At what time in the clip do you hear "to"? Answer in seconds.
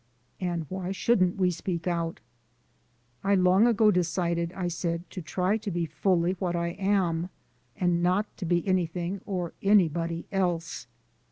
5.11-5.21, 5.57-5.69, 8.37-8.45